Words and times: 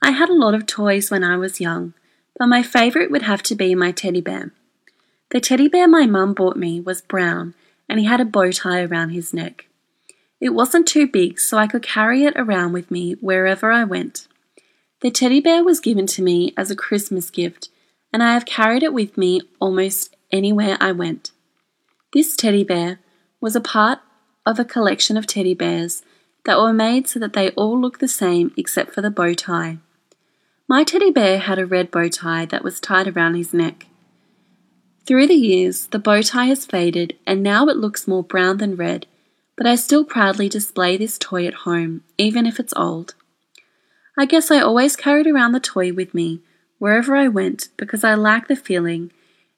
I 0.00 0.12
had 0.12 0.28
a 0.28 0.34
lot 0.34 0.54
of 0.54 0.66
toys 0.66 1.10
when 1.10 1.24
I 1.24 1.36
was 1.36 1.60
young, 1.60 1.94
but 2.38 2.46
my 2.46 2.62
favourite 2.62 3.10
would 3.10 3.22
have 3.22 3.42
to 3.44 3.54
be 3.54 3.74
my 3.74 3.92
teddy 3.92 4.20
bear. 4.20 4.52
The 5.30 5.40
teddy 5.40 5.68
bear 5.68 5.86
my 5.86 6.06
mum 6.06 6.34
bought 6.34 6.56
me 6.56 6.80
was 6.80 7.02
brown 7.02 7.54
and 7.88 7.98
he 7.98 8.06
had 8.06 8.20
a 8.20 8.24
bow 8.24 8.50
tie 8.50 8.82
around 8.82 9.10
his 9.10 9.34
neck. 9.34 9.66
It 10.40 10.50
wasn't 10.50 10.86
too 10.86 11.06
big, 11.06 11.40
so 11.40 11.58
I 11.58 11.66
could 11.66 11.82
carry 11.82 12.24
it 12.24 12.34
around 12.36 12.72
with 12.72 12.90
me 12.90 13.12
wherever 13.20 13.72
I 13.72 13.84
went. 13.84 14.28
The 15.00 15.10
teddy 15.10 15.40
bear 15.40 15.64
was 15.64 15.80
given 15.80 16.06
to 16.08 16.22
me 16.22 16.52
as 16.56 16.70
a 16.70 16.76
Christmas 16.76 17.30
gift, 17.30 17.70
and 18.12 18.22
I 18.22 18.34
have 18.34 18.44
carried 18.44 18.82
it 18.82 18.92
with 18.92 19.16
me 19.16 19.40
almost 19.60 20.16
anywhere 20.30 20.76
I 20.80 20.92
went. 20.92 21.32
This 22.12 22.36
teddy 22.36 22.64
bear 22.64 23.00
was 23.40 23.56
a 23.56 23.60
part 23.60 24.00
of 24.46 24.58
a 24.58 24.64
collection 24.64 25.16
of 25.16 25.26
teddy 25.26 25.54
bears 25.54 26.02
that 26.44 26.58
were 26.58 26.72
made 26.72 27.08
so 27.08 27.18
that 27.18 27.32
they 27.32 27.50
all 27.50 27.78
look 27.78 27.98
the 27.98 28.08
same 28.08 28.52
except 28.56 28.94
for 28.94 29.02
the 29.02 29.10
bow 29.10 29.34
tie. 29.34 29.78
My 30.70 30.84
teddy 30.84 31.10
bear 31.10 31.38
had 31.38 31.58
a 31.58 31.64
red 31.64 31.90
bow 31.90 32.08
tie 32.08 32.44
that 32.44 32.62
was 32.62 32.78
tied 32.78 33.08
around 33.08 33.36
his 33.36 33.54
neck. 33.54 33.86
Through 35.06 35.28
the 35.28 35.34
years, 35.34 35.86
the 35.86 35.98
bow 35.98 36.20
tie 36.20 36.44
has 36.44 36.66
faded 36.66 37.16
and 37.26 37.42
now 37.42 37.66
it 37.68 37.78
looks 37.78 38.06
more 38.06 38.22
brown 38.22 38.58
than 38.58 38.76
red, 38.76 39.06
but 39.56 39.66
I 39.66 39.76
still 39.76 40.04
proudly 40.04 40.46
display 40.46 40.98
this 40.98 41.16
toy 41.16 41.46
at 41.46 41.64
home, 41.64 42.02
even 42.18 42.44
if 42.44 42.60
it's 42.60 42.74
old. 42.76 43.14
I 44.18 44.26
guess 44.26 44.50
I 44.50 44.60
always 44.60 44.94
carried 44.94 45.26
around 45.26 45.52
the 45.52 45.60
toy 45.60 45.90
with 45.90 46.12
me 46.12 46.42
wherever 46.78 47.16
I 47.16 47.28
went 47.28 47.70
because 47.78 48.04
I 48.04 48.12
like 48.12 48.46
the 48.46 48.54
feeling. 48.54 49.10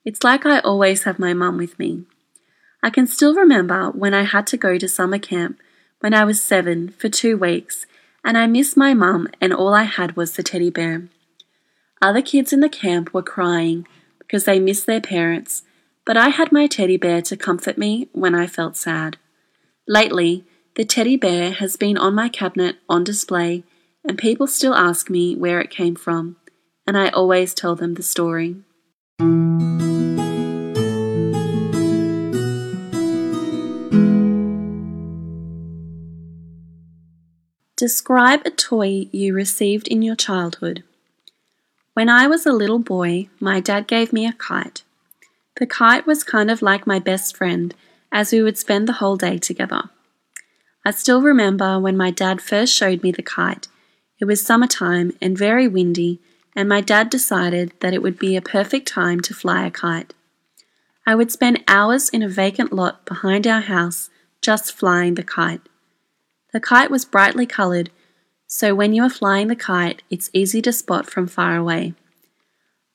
It's 0.05 0.23
like 0.23 0.47
I 0.47 0.61
always 0.61 1.03
have 1.03 1.19
my 1.19 1.35
mum 1.35 1.57
with 1.57 1.77
me. 1.77 2.05
I 2.85 2.91
can 2.91 3.09
still 3.09 3.35
remember 3.35 3.91
when 3.91 4.15
I 4.15 4.23
had 4.23 4.47
to 4.47 4.57
go 4.57 4.79
to 4.79 4.87
summer 4.87 5.19
camp 5.19 5.59
when 5.99 6.15
I 6.15 6.25
was 6.25 6.41
seven 6.41 6.91
for 6.91 7.09
two 7.09 7.37
weeks, 7.37 7.85
and 8.25 8.37
I 8.39 8.47
missed 8.47 8.77
my 8.77 8.95
mum, 8.95 9.29
and 9.41 9.53
all 9.53 9.75
I 9.75 9.85
had 9.85 10.17
was 10.17 10.33
the 10.33 10.43
teddy 10.43 10.71
bear. 10.71 11.09
Other 12.03 12.23
kids 12.23 12.53
in 12.53 12.61
the 12.61 12.69
camp 12.69 13.13
were 13.13 13.23
crying 13.23 13.87
because 14.19 14.45
they 14.45 14.59
missed 14.59 14.87
their 14.87 15.01
parents, 15.01 15.63
but 16.07 16.17
I 16.17 16.29
had 16.29 16.53
my 16.53 16.67
teddy 16.67 16.97
bear 16.97 17.23
to 17.23 17.37
comfort 17.37 17.77
me 17.77 18.09
when 18.13 18.35
I 18.35 18.47
felt 18.47 18.77
sad. 18.77 19.17
Lately, 19.87 20.45
the 20.77 20.85
teddy 20.85 21.17
bear 21.17 21.51
has 21.53 21.77
been 21.77 21.99
on 21.99 22.15
my 22.15 22.29
cabinet 22.29 22.77
on 22.89 23.05
display, 23.05 23.65
and 24.05 24.17
people 24.17 24.47
still 24.47 24.75
ask 24.75 25.11
me 25.11 25.35
where 25.37 25.61
it 25.61 25.71
came 25.71 25.95
from, 25.95 26.37
and 26.87 26.97
I 26.97 27.09
always 27.09 27.53
tell 27.53 27.75
them 27.75 27.95
the 27.95 28.03
story. 28.03 28.57
Describe 37.81 38.43
a 38.45 38.51
toy 38.51 39.09
you 39.11 39.33
received 39.33 39.89
in 39.89 40.03
your 40.03 40.15
childhood. 40.15 40.85
When 41.95 42.11
I 42.11 42.27
was 42.27 42.45
a 42.45 42.53
little 42.53 42.79
boy, 42.79 43.31
my 43.41 43.59
dad 43.59 43.87
gave 43.87 44.13
me 44.13 44.27
a 44.27 44.35
kite. 44.35 44.83
The 45.57 45.67
kite 45.67 46.07
was 46.07 46.23
kind 46.23 46.51
of 46.51 46.61
like 46.61 46.87
my 46.87 46.99
best 46.99 47.35
friend, 47.35 47.75
as 48.13 48.33
we 48.33 48.43
would 48.43 48.59
spend 48.59 48.87
the 48.87 49.01
whole 49.01 49.17
day 49.17 49.39
together. 49.39 49.85
I 50.85 50.91
still 50.91 51.23
remember 51.23 51.81
when 51.81 51.97
my 51.97 52.11
dad 52.11 52.43
first 52.43 52.75
showed 52.75 53.03
me 53.03 53.13
the 53.13 53.23
kite. 53.23 53.67
It 54.21 54.27
was 54.27 54.45
summertime 54.45 55.17
and 55.23 55.39
very 55.39 55.67
windy, 55.67 56.21
and 56.55 56.69
my 56.69 56.83
dad 56.83 57.09
decided 57.09 57.73
that 57.81 57.95
it 57.95 58.03
would 58.03 58.19
be 58.19 58.37
a 58.37 58.43
perfect 58.43 58.89
time 58.89 59.23
to 59.23 59.33
fly 59.33 59.65
a 59.65 59.71
kite. 59.71 60.13
I 61.07 61.15
would 61.15 61.33
spend 61.33 61.65
hours 61.67 62.11
in 62.11 62.23
a 62.23 62.29
vacant 62.29 62.75
lot 62.75 63.07
behind 63.07 63.47
our 63.47 63.63
house 63.63 64.11
just 64.43 64.75
flying 64.75 65.15
the 65.15 65.23
kite. 65.23 65.63
The 66.53 66.61
kite 66.61 66.91
was 66.91 67.05
brightly 67.05 67.47
coloured, 67.47 67.91
so 68.47 68.75
when 68.75 68.93
you 68.93 69.05
are 69.05 69.11
flying 69.11 69.47
the 69.47 69.57
kite, 69.57 70.03
it's 70.11 70.31
easy 70.33 70.61
to 70.63 70.73
spot 70.73 71.09
from 71.09 71.29
far 71.29 71.57
away. 71.57 71.95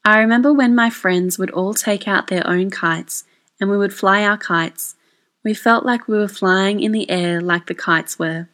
I 0.03 0.19
remember 0.19 0.53
when 0.53 0.75
my 0.75 0.89
friends 0.89 1.39
would 1.39 1.49
all 1.51 1.73
take 1.73 2.07
out 2.07 2.27
their 2.27 2.45
own 2.47 2.69
kites 2.69 3.23
and 3.59 3.69
we 3.69 3.77
would 3.77 3.93
fly 3.93 4.23
our 4.23 4.37
kites. 4.37 4.95
We 5.43 5.53
felt 5.53 5.85
like 5.85 6.07
we 6.07 6.17
were 6.17 6.27
flying 6.27 6.79
in 6.79 6.91
the 6.91 7.09
air 7.09 7.39
like 7.39 7.67
the 7.67 7.73
kites 7.73 8.19
were. 8.19 8.49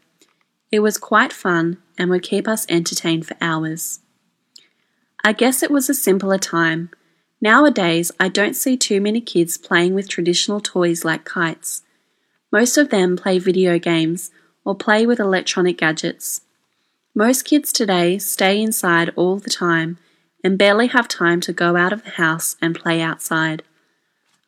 It 0.72 0.80
was 0.80 0.98
quite 0.98 1.34
fun 1.34 1.78
and 1.98 2.10
would 2.10 2.24
keep 2.24 2.48
us 2.48 2.66
entertained 2.70 3.28
for 3.28 3.36
hours. 3.42 4.00
I 5.24 5.34
guess 5.34 5.62
it 5.62 5.72
was 5.72 5.90
a 5.90 5.94
simpler 5.94 6.38
time. 6.38 6.90
Nowadays, 7.42 8.12
I 8.20 8.30
don't 8.30 8.56
see 8.56 8.78
too 8.78 9.02
many 9.02 9.20
kids 9.20 9.58
playing 9.58 9.94
with 9.94 10.08
traditional 10.08 10.62
toys 10.62 11.04
like 11.04 11.26
kites. 11.26 11.82
Most 12.52 12.78
of 12.78 12.90
them 12.90 13.18
play 13.18 13.40
video 13.40 13.80
games 13.80 14.32
or 14.66 14.76
play 14.76 15.06
with 15.06 15.20
electronic 15.20 15.78
gadgets. 15.78 16.42
Most 17.16 17.44
kids 17.44 17.74
today 17.74 18.18
stay 18.18 18.62
inside 18.62 19.12
all 19.16 19.38
the 19.38 19.50
time 19.50 19.98
and 20.44 20.58
barely 20.58 20.88
have 20.88 21.08
time 21.08 21.42
to 21.42 21.54
go 21.54 21.76
out 21.76 21.94
of 21.94 22.04
the 22.04 22.12
house 22.12 22.56
and 22.62 22.76
play 22.76 23.02
outside. 23.02 23.64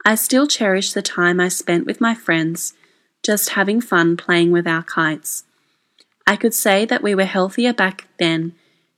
I 0.06 0.16
still 0.16 0.48
cherish 0.48 0.94
the 0.94 1.02
time 1.02 1.40
I 1.40 1.48
spent 1.48 1.86
with 1.86 2.02
my 2.02 2.14
friends, 2.14 2.74
just 3.22 3.52
having 3.52 3.80
fun 3.82 4.18
playing 4.18 4.52
with 4.52 4.68
our 4.68 4.84
kites. 4.84 5.44
I 6.26 6.36
could 6.36 6.54
say 6.54 6.86
that 6.86 7.04
we 7.04 7.16
were 7.16 7.26
healthier 7.26 7.74
back 7.74 8.08
then, 8.18 8.54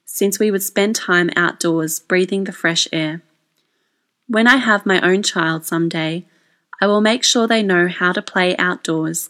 since 0.05 0.39
we 0.39 0.51
would 0.51 0.63
spend 0.63 0.95
time 0.95 1.29
outdoors 1.35 1.99
breathing 1.99 2.43
the 2.43 2.51
fresh 2.51 2.87
air. 2.91 3.21
When 4.27 4.47
I 4.47 4.57
have 4.57 4.85
my 4.85 5.01
own 5.01 5.21
child 5.23 5.65
someday, 5.65 6.25
I 6.81 6.87
will 6.87 7.01
make 7.01 7.23
sure 7.23 7.47
they 7.47 7.63
know 7.63 7.87
how 7.87 8.11
to 8.11 8.21
play 8.21 8.55
outdoors 8.57 9.29